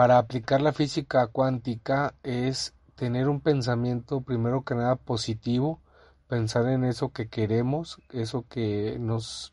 [0.00, 5.82] Para aplicar la física cuántica es tener un pensamiento primero que nada positivo,
[6.26, 9.52] pensar en eso que queremos, eso que nos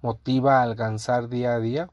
[0.00, 1.90] motiva a alcanzar día a día.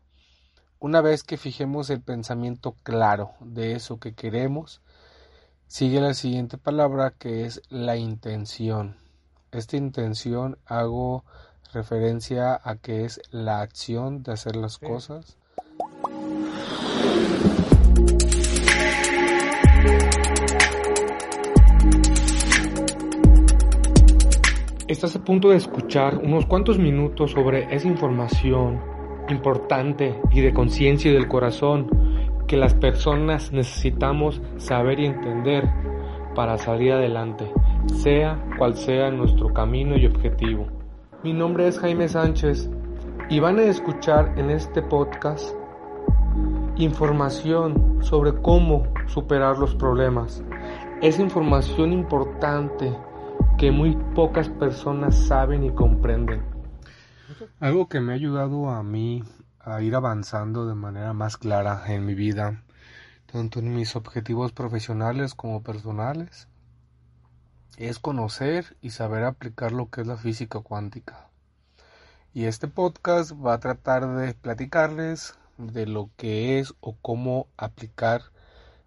[0.78, 4.84] Una vez que fijemos el pensamiento claro de eso que queremos,
[5.66, 8.98] sigue la siguiente palabra que es la intención.
[9.52, 11.26] Esta intención hago
[11.74, 15.40] referencia a que es la acción de hacer las cosas.
[24.96, 28.80] Estás a punto de escuchar unos cuantos minutos sobre esa información
[29.28, 31.90] importante y de conciencia y del corazón
[32.48, 35.70] que las personas necesitamos saber y entender
[36.34, 37.52] para salir adelante,
[37.94, 40.68] sea cual sea nuestro camino y objetivo.
[41.24, 42.70] Mi nombre es Jaime Sánchez
[43.30, 45.54] y van a escuchar en este podcast
[46.78, 50.42] información sobre cómo superar los problemas.
[51.02, 52.96] Es información importante
[53.58, 56.44] que muy pocas personas saben y comprenden.
[57.60, 59.24] Algo que me ha ayudado a mí
[59.60, 62.64] a ir avanzando de manera más clara en mi vida,
[63.32, 66.50] tanto en mis objetivos profesionales como personales,
[67.78, 71.30] es conocer y saber aplicar lo que es la física cuántica.
[72.34, 78.22] Y este podcast va a tratar de platicarles de lo que es o cómo aplicar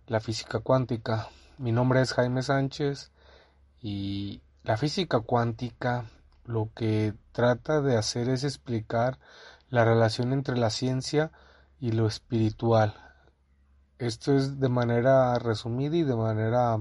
[0.06, 1.28] la física cuántica.
[1.56, 3.10] Mi nombre es Jaime Sánchez
[3.80, 6.06] y la física cuántica
[6.44, 9.18] lo que trata de hacer es explicar
[9.70, 11.30] la relación entre la ciencia
[11.80, 12.94] y lo espiritual.
[13.98, 16.80] Esto es de manera resumida y de manera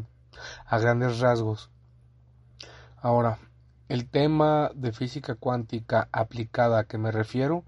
[0.66, 1.70] a grandes rasgos.
[3.02, 3.40] Ahora,
[3.90, 7.64] el tema de física cuántica aplicada a que me refiero,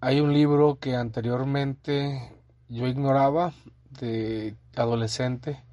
[0.00, 2.34] hay un libro que anteriormente
[2.68, 3.52] yo ignoraba
[4.00, 5.64] de adolescente,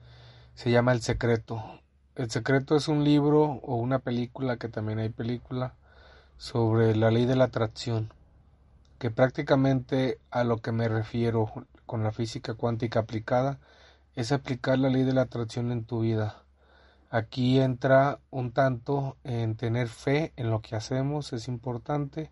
[0.56, 1.82] se llama El Secreto.
[2.16, 5.74] El Secreto es un libro o una película, que también hay película,
[6.38, 8.10] sobre la ley de la atracción,
[9.00, 11.52] que prácticamente a lo que me refiero
[11.86, 13.60] con la física cuántica aplicada
[14.16, 16.42] es aplicar la ley de la atracción en tu vida.
[17.10, 22.32] Aquí entra un tanto en tener fe en lo que hacemos, es importante,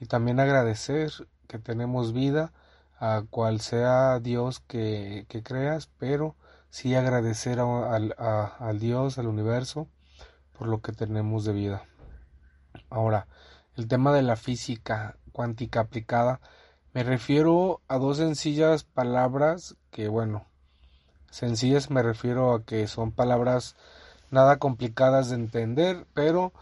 [0.00, 1.12] y también agradecer
[1.46, 2.52] que tenemos vida,
[2.98, 6.34] a cual sea Dios que, que creas, pero
[6.72, 9.88] sí agradecer al Dios, al universo,
[10.58, 11.84] por lo que tenemos de vida.
[12.88, 13.26] Ahora,
[13.76, 16.40] el tema de la física cuántica aplicada,
[16.94, 20.46] me refiero a dos sencillas palabras que, bueno,
[21.30, 23.76] sencillas me refiero a que son palabras
[24.30, 26.54] nada complicadas de entender, pero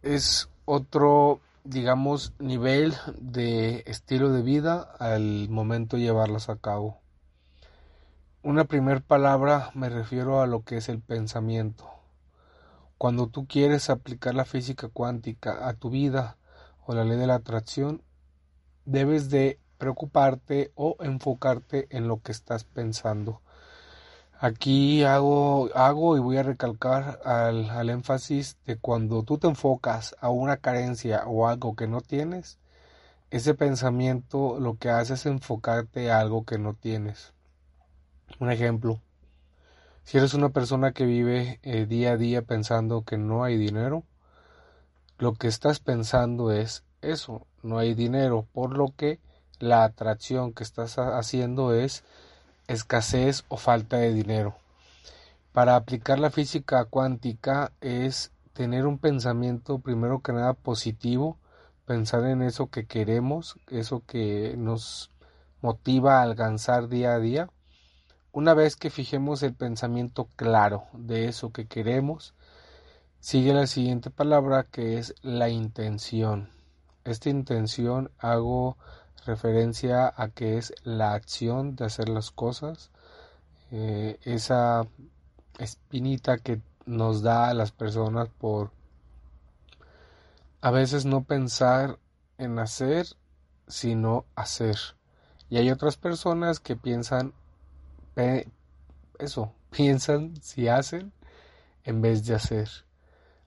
[0.00, 7.00] es otro, digamos, nivel de estilo de vida al momento de llevarlas a cabo.
[8.42, 11.84] Una primera palabra me refiero a lo que es el pensamiento.
[12.96, 16.38] Cuando tú quieres aplicar la física cuántica a tu vida
[16.86, 18.02] o la ley de la atracción,
[18.86, 23.42] debes de preocuparte o enfocarte en lo que estás pensando.
[24.38, 30.16] Aquí hago, hago y voy a recalcar al, al, énfasis de cuando tú te enfocas
[30.18, 32.58] a una carencia o algo que no tienes,
[33.30, 37.34] ese pensamiento lo que hace es enfocarte a algo que no tienes.
[38.38, 39.00] Un ejemplo,
[40.04, 44.04] si eres una persona que vive eh, día a día pensando que no hay dinero,
[45.18, 49.18] lo que estás pensando es eso, no hay dinero, por lo que
[49.58, 52.02] la atracción que estás haciendo es
[52.66, 54.56] escasez o falta de dinero.
[55.52, 61.36] Para aplicar la física cuántica es tener un pensamiento primero que nada positivo,
[61.86, 65.10] pensar en eso que queremos, eso que nos
[65.60, 67.50] motiva a alcanzar día a día.
[68.32, 72.32] Una vez que fijemos el pensamiento claro de eso que queremos,
[73.18, 76.48] sigue la siguiente palabra que es la intención.
[77.04, 78.76] Esta intención hago
[79.26, 82.90] referencia a que es la acción de hacer las cosas,
[83.72, 84.86] eh, esa
[85.58, 88.70] espinita que nos da a las personas por
[90.60, 91.98] a veces no pensar
[92.38, 93.06] en hacer,
[93.66, 94.76] sino hacer.
[95.48, 97.32] Y hay otras personas que piensan
[99.18, 101.12] eso, piensan si hacen
[101.84, 102.68] en vez de hacer.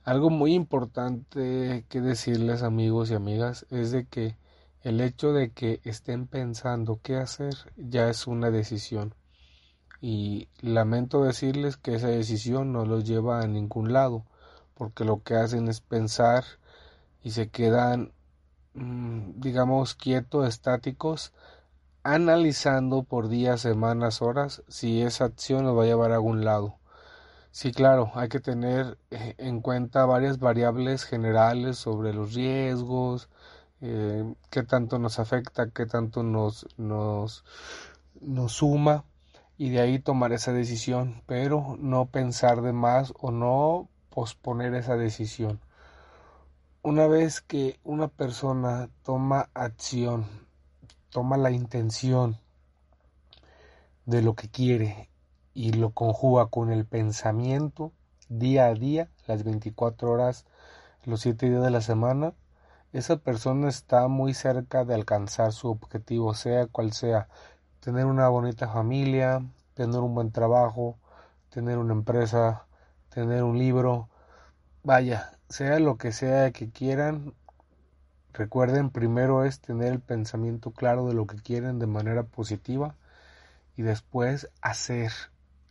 [0.04, 4.36] Algo muy importante que decirles amigos y amigas es de que
[4.82, 9.16] el hecho de que estén pensando qué hacer ya es una decisión.
[10.02, 14.26] Y lamento decirles que esa decisión no los lleva a ningún lado,
[14.74, 16.44] porque lo que hacen es pensar
[17.24, 18.12] y se quedan,
[18.74, 21.32] mm, digamos, quietos, estáticos,
[22.04, 26.78] analizando por días, semanas, horas si esa acción nos va a llevar a algún lado.
[27.52, 33.30] Sí, claro, hay que tener eh, en cuenta varias variables generales sobre los riesgos,
[33.82, 37.44] eh, qué tanto nos afecta, qué tanto nos, nos,
[38.22, 39.06] nos suma
[39.58, 44.98] y de ahí tomar esa decisión, pero no pensar de más o no posponer esa
[44.98, 45.60] decisión.
[46.82, 50.26] Una vez que una persona toma acción,
[51.14, 52.38] toma la intención
[54.06, 55.10] de lo que quiere
[55.54, 57.94] y lo conjuga con el pensamiento
[58.30, 60.46] día a día, las 24 horas,
[61.06, 62.34] los 7 días de la semana,
[62.94, 67.28] esa persona está muy cerca de alcanzar su objetivo, sea cual sea,
[67.80, 69.46] tener una bonita familia,
[69.76, 70.98] tener un buen trabajo,
[71.50, 72.66] tener una empresa,
[73.10, 74.10] tener un libro,
[74.84, 77.36] vaya, sea lo que sea que quieran,
[78.34, 82.96] recuerden primero es tener el pensamiento claro de lo que quieren de manera positiva
[83.78, 85.12] y después hacer,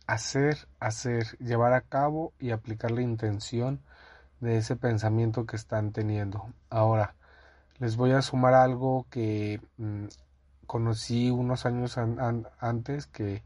[0.07, 3.81] hacer, hacer, llevar a cabo y aplicar la intención
[4.39, 6.47] de ese pensamiento que están teniendo.
[6.69, 7.15] Ahora,
[7.79, 10.05] les voy a sumar algo que mm,
[10.67, 11.97] conocí unos años
[12.59, 13.43] antes, que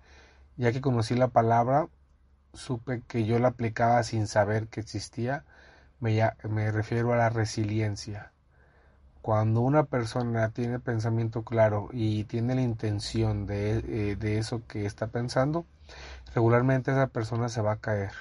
[0.57, 1.87] ya que conocí la palabra,
[2.53, 5.45] supe que yo la aplicaba sin saber que existía
[5.99, 8.31] me, refiero a la resiliencia.
[9.27, 14.85] Cuando una persona tiene pensamiento claro y tiene la intención de, eh, de eso que
[14.85, 15.65] está pensando,
[16.33, 18.13] regularmente esa persona se va a caer.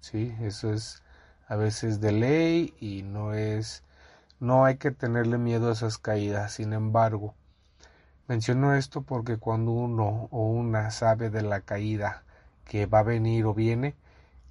[0.00, 0.34] ¿sí?
[0.40, 1.04] Eso es
[1.46, 3.84] a veces de ley y no es
[4.40, 6.54] no hay que tenerle miedo a esas caídas.
[6.54, 7.36] Sin embargo,
[8.26, 12.24] menciono esto porque cuando uno o una sabe de la caída
[12.64, 13.94] que va a venir o viene,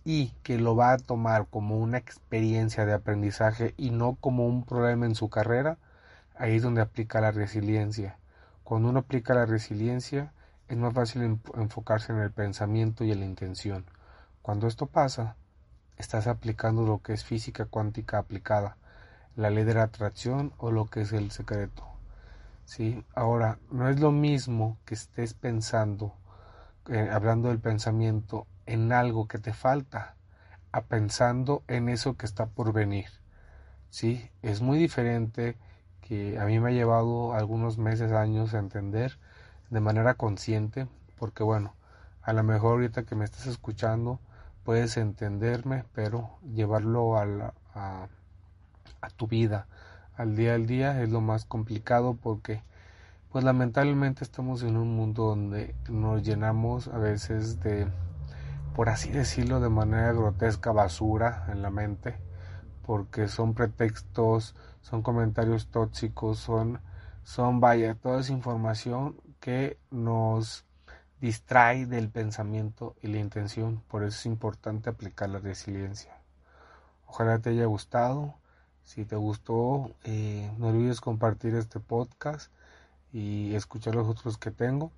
[0.05, 4.63] y que lo va a tomar como una experiencia de aprendizaje y no como un
[4.63, 5.77] problema en su carrera,
[6.39, 8.17] ahí es donde aplica la resiliencia.
[8.63, 10.33] Cuando uno aplica la resiliencia,
[10.69, 13.85] es más fácil enfocarse en el pensamiento y en la intención.
[14.41, 15.35] Cuando esto pasa,
[15.97, 18.77] estás aplicando lo que es física cuántica aplicada,
[19.35, 21.85] la ley de la atracción o lo que es el secreto.
[22.65, 23.03] ¿Sí?
[23.15, 26.13] Ahora, no es lo mismo que estés pensando,
[26.87, 30.15] eh, hablando del pensamiento, en algo que te falta
[30.71, 33.09] a pensando en eso que está por venir.
[33.89, 35.57] Sí, es muy diferente
[36.09, 39.19] que a mí me ha llevado algunos meses, años a entender
[39.69, 40.87] de manera consciente,
[41.19, 41.75] porque bueno,
[42.23, 44.19] a lo mejor ahorita que me estás escuchando
[44.63, 48.07] puedes entenderme, pero llevarlo a, a,
[49.01, 49.67] a tu vida,
[50.17, 52.63] al día al día es lo más complicado porque
[53.31, 57.87] pues lamentablemente estamos en un mundo donde nos llenamos a veces de
[58.75, 62.15] por así decirlo de manera grotesca, basura en la mente,
[62.89, 66.81] porque son pretextos, son comentarios tóxicos, son,
[67.21, 70.65] son, vaya, toda esa información que nos
[71.21, 73.83] distrae del pensamiento y la intención.
[73.89, 76.17] Por eso es importante aplicar la resiliencia.
[77.05, 78.33] Ojalá te haya gustado.
[78.85, 82.51] Si te gustó, eh, no olvides compartir este podcast
[83.13, 84.91] y escuchar los otros que tengo.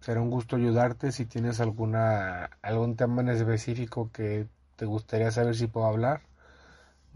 [0.00, 5.54] Será un gusto ayudarte si tienes alguna algún tema en específico que te gustaría saber
[5.54, 6.22] si puedo hablar.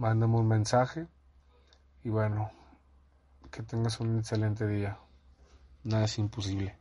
[0.00, 1.06] Mándame un mensaje
[2.04, 2.50] y bueno,
[3.50, 4.98] que tengas un excelente día.
[5.84, 6.79] Nada es imposible.